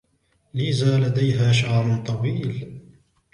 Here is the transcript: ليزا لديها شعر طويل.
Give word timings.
ليزا 0.53 0.99
لديها 0.99 1.51
شعر 1.51 2.03
طويل. 2.05 2.81